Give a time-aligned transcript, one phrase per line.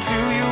[0.00, 0.45] to you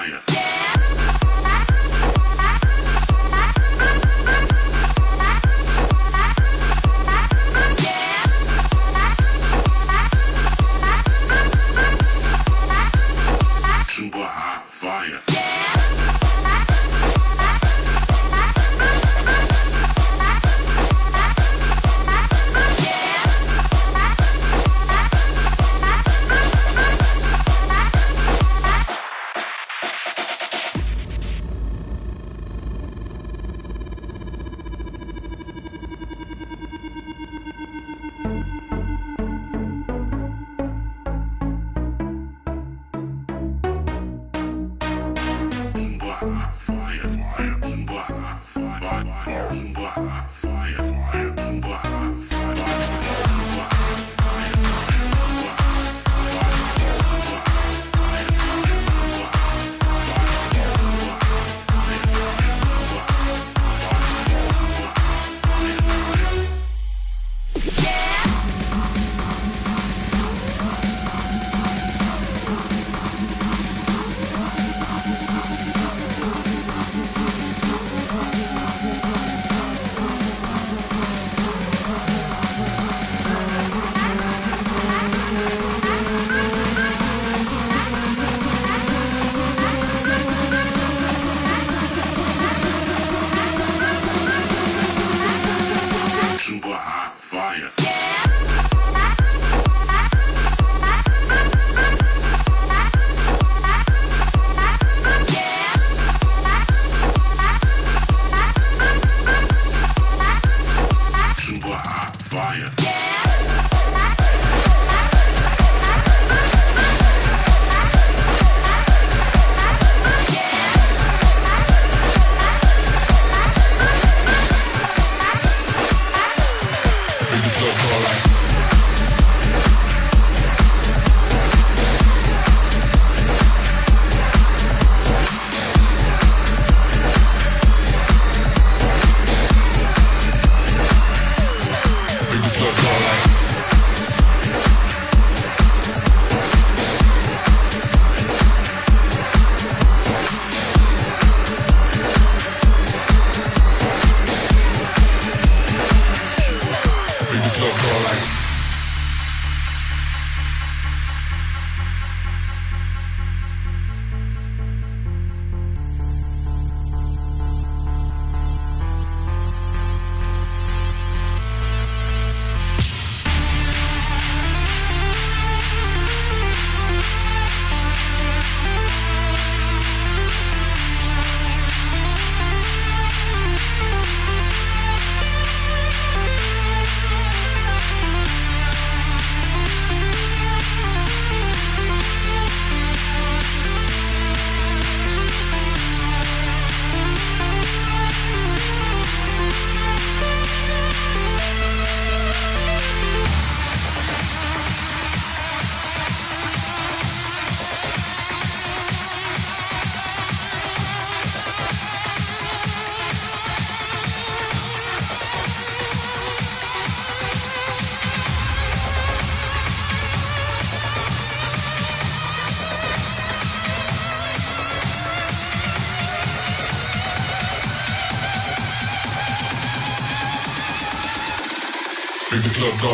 [0.00, 0.49] fire.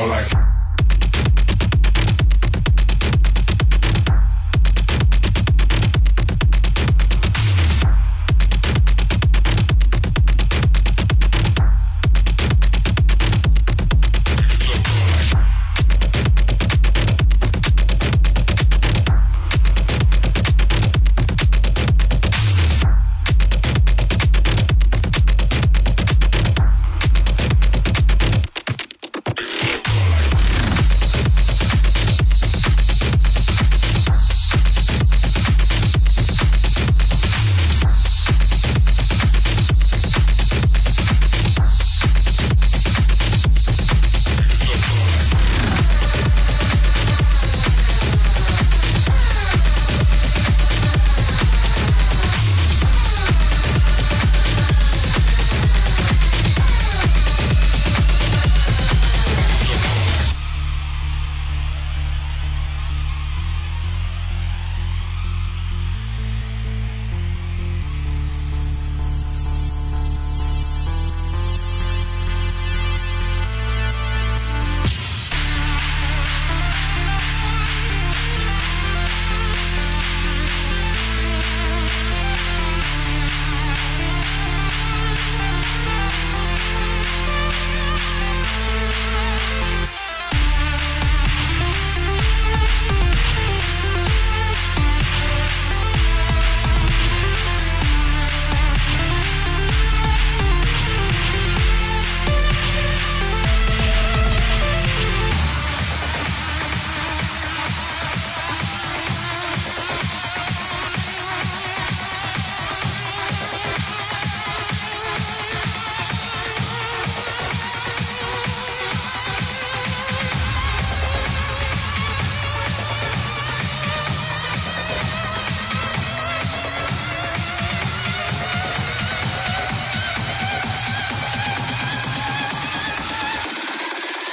[0.09, 0.46] Like.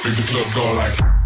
[0.05, 1.23] Make the club go like.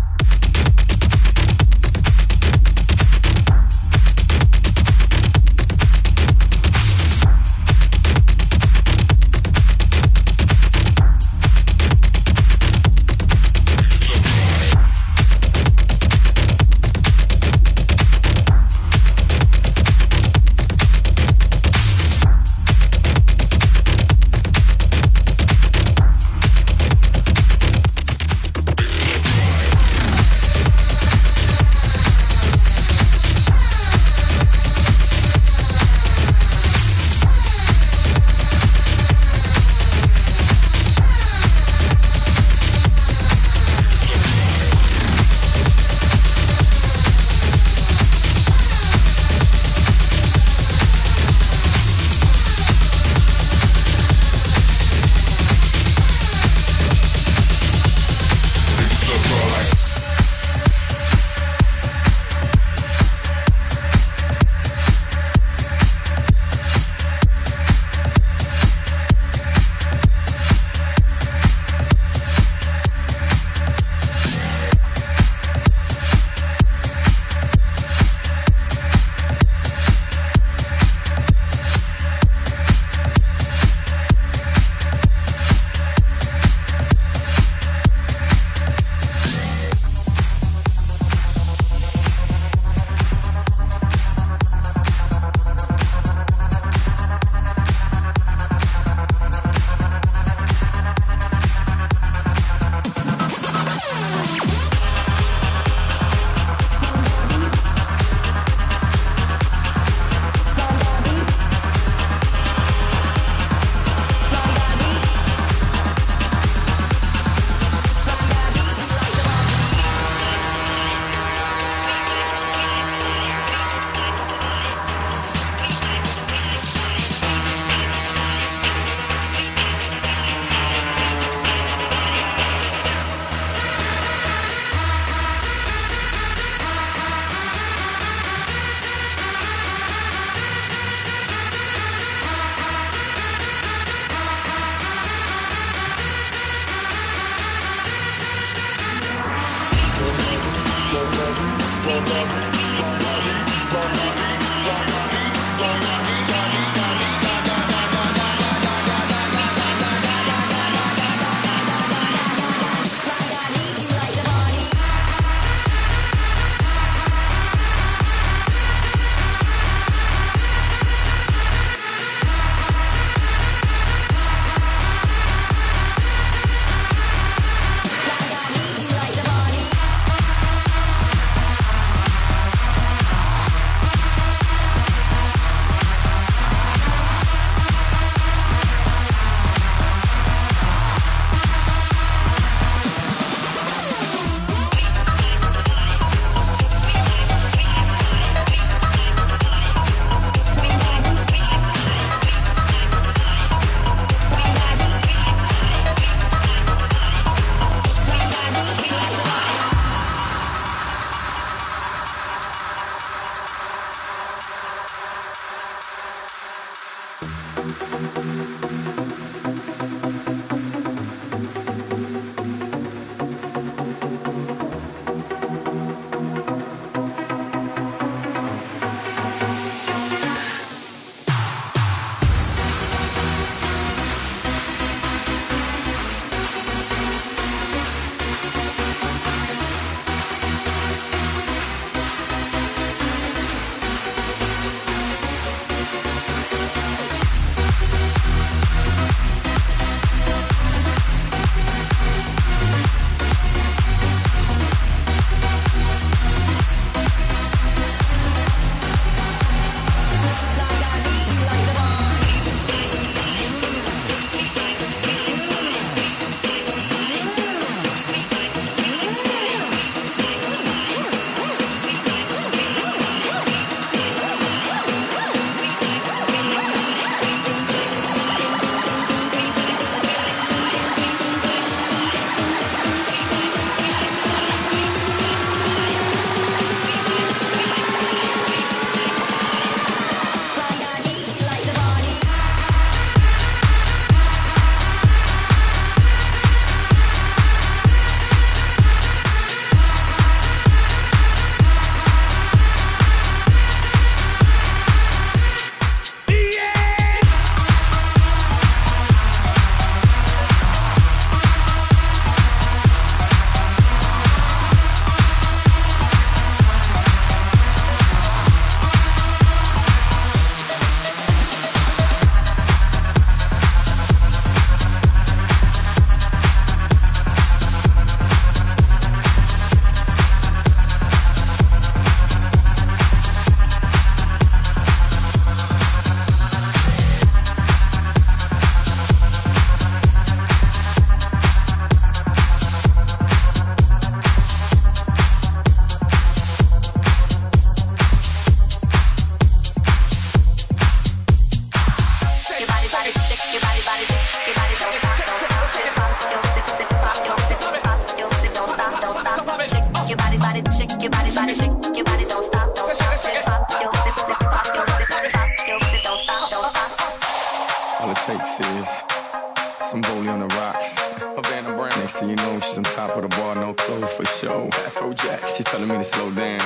[375.67, 376.59] telling me to slow down.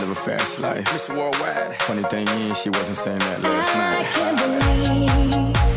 [0.00, 0.84] Live a fast life.
[0.86, 1.16] Mr.
[1.16, 1.82] Worldwide.
[1.82, 4.00] Funny thing is, she wasn't saying that last night.
[4.00, 5.75] I can't believe.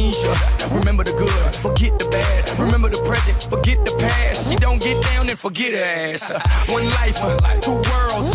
[0.00, 0.74] amnesia.
[0.74, 2.58] Remember the good, forget the bad.
[2.58, 4.50] Remember the present, forget the past.
[4.50, 6.32] She don't get down and forget her ass.
[6.68, 7.18] One life,
[7.60, 8.30] two worlds.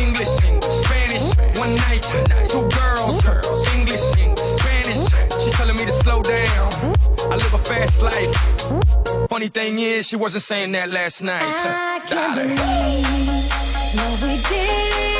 [0.00, 2.02] English, Spanish, one night,
[2.48, 3.24] two girls.
[3.74, 5.02] English, Spanish.
[5.42, 6.72] She's telling me to slow down.
[7.30, 9.28] I live a fast life.
[9.28, 11.42] Funny thing is, she wasn't saying that last night.
[11.42, 12.58] I can't believe,
[13.96, 15.11] what we did.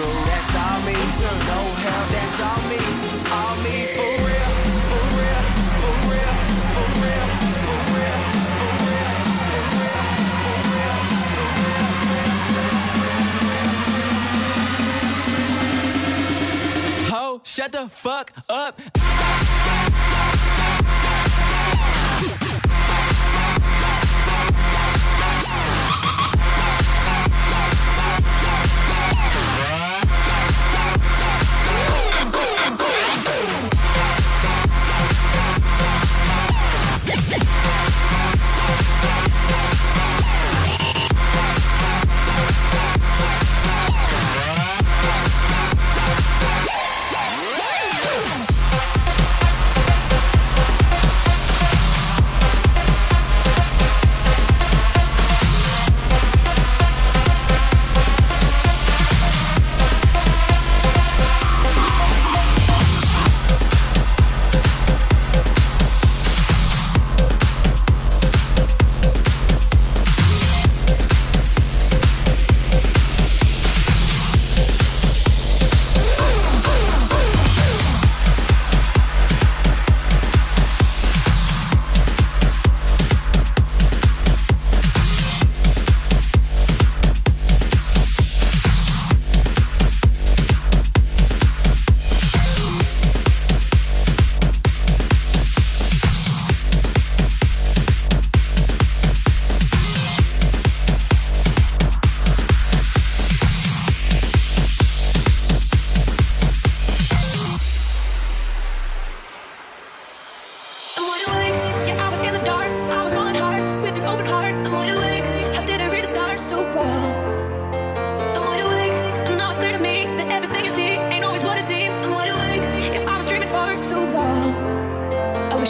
[0.00, 0.94] So that's all me.
[0.94, 1.69] No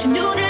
[0.01, 0.50] wish I knew then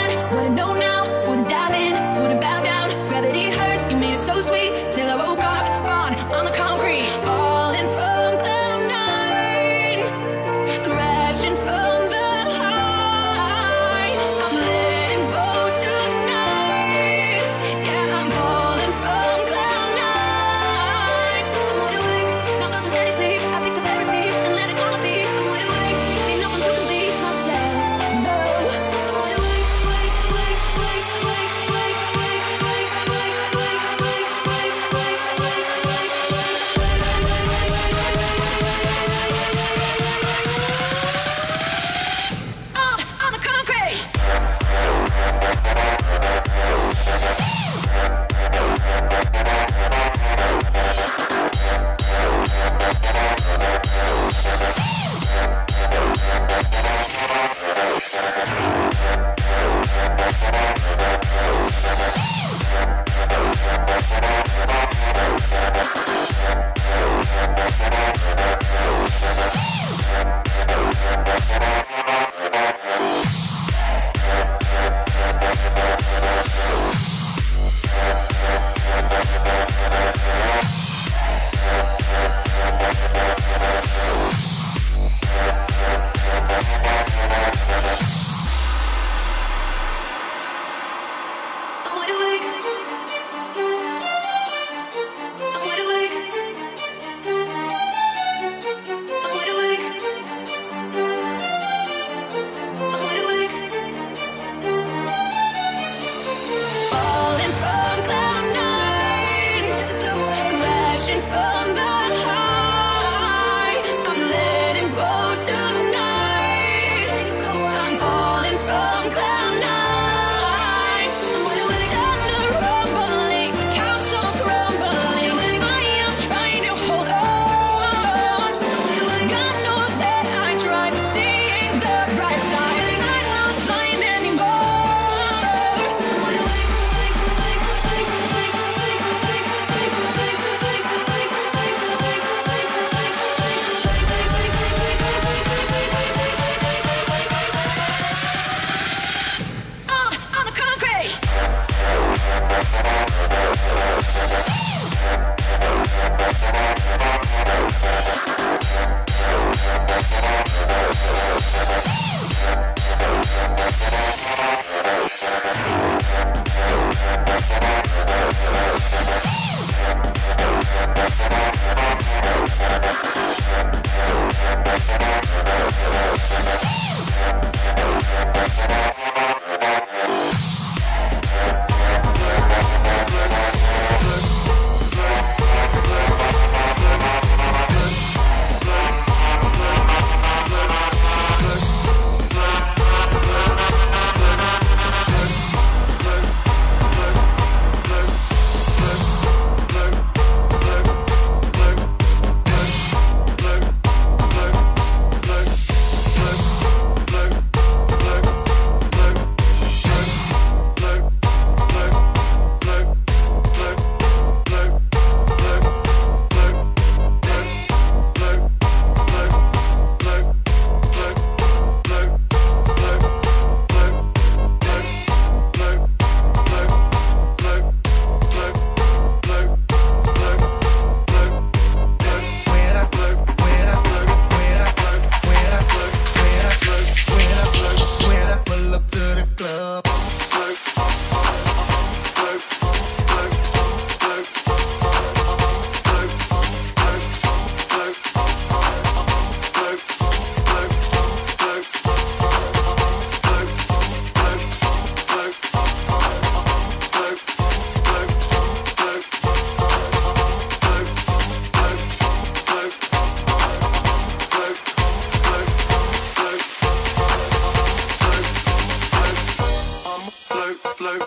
[270.80, 271.02] float.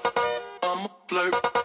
[0.62, 1.63] I'm a float.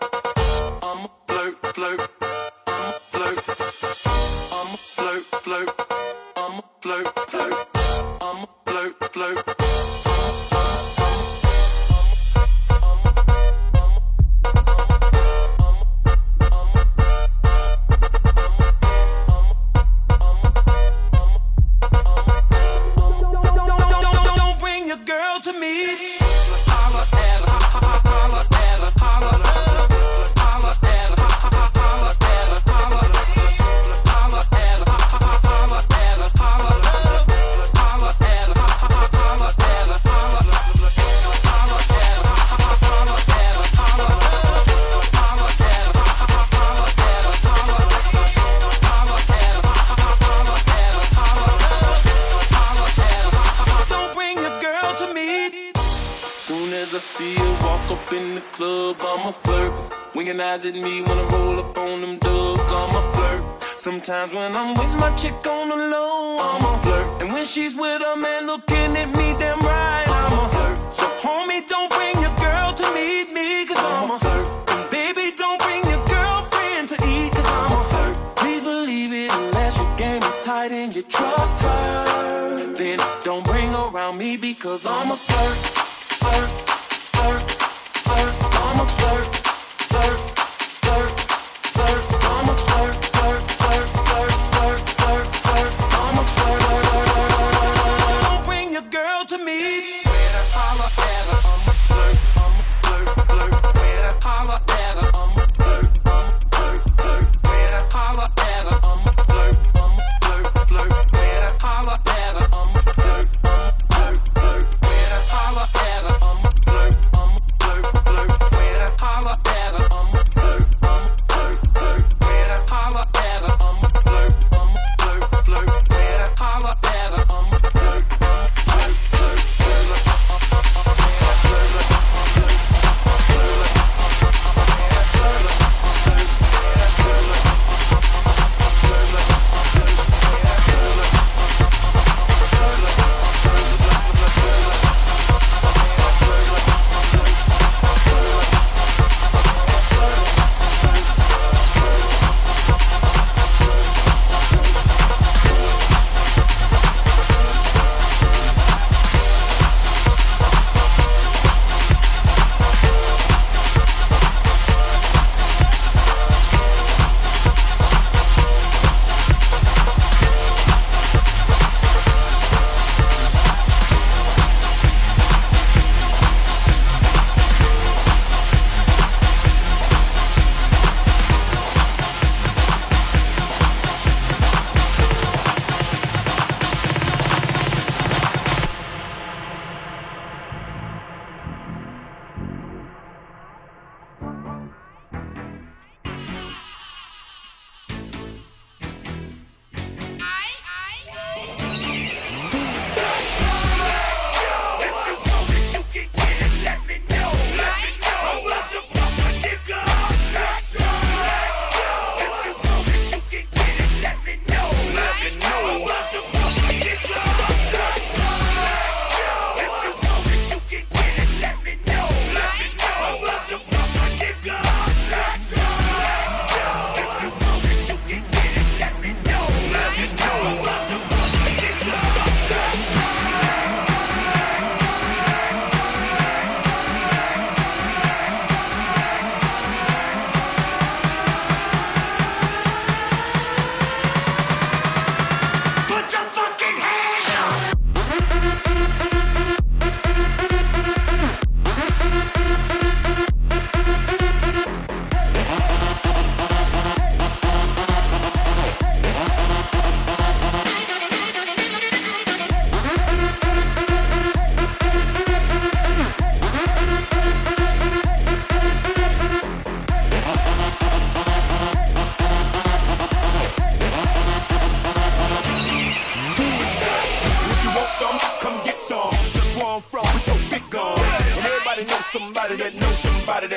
[88.78, 89.37] I'm a flirt,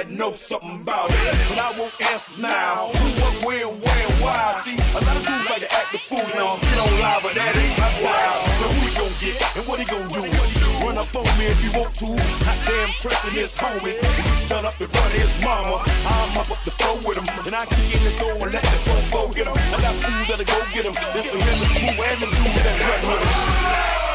[0.01, 1.37] that knows something about it.
[1.53, 2.89] And I want answers now.
[2.89, 4.57] Who, what, where, where, why?
[4.65, 6.57] See, a lot of dudes like to act the fool now.
[6.57, 8.41] Get on live, but that ain't my style.
[8.57, 10.25] So who he gon' get and what he gon' do?
[10.81, 12.17] Run up on me if you want to.
[12.17, 14.01] Hot damn pressing his homies.
[14.01, 15.85] He's done up in front of his mama.
[15.85, 17.29] I'm up up the floor with him.
[17.45, 19.53] And I kick in the door and let the phone go get him.
[19.53, 20.97] I got fools that'll go get him.
[20.97, 24.10] That's for him and crew and the dudes that run with him.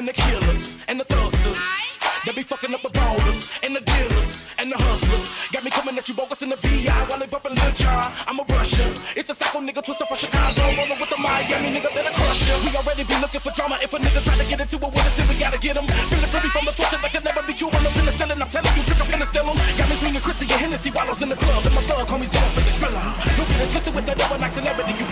[0.00, 1.60] And the killers and the thugsters.
[2.24, 5.28] They be fucking up the ballers and the dealers and the hustlers.
[5.52, 8.08] Got me coming at you bogus in the VI while they bumping Lil Jon.
[8.24, 8.96] I'm a Russian.
[9.12, 10.56] It's a psycho nigga Twista from Chicago.
[10.56, 12.56] Rolling with the Miami nigga that I crush ya.
[12.64, 13.76] We already be looking for drama.
[13.84, 15.84] If a nigga try to get into it with us, then we gotta get him.
[15.84, 17.68] Feeling free from the torture that can never be you.
[17.68, 18.14] Run up in the.
[18.40, 21.20] I'm telling you, trick up in Got me swinging Chrissy and Hennessy while I was
[21.20, 21.60] in the club.
[21.60, 23.04] And my thug homies going for the thriller.
[23.36, 24.96] Don't it twisted with that overnight celebrity.
[24.96, 25.04] You